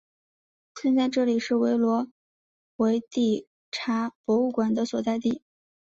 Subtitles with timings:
[0.81, 2.07] 现在这里是维罗
[2.77, 5.43] 维蒂察博物馆的所在地。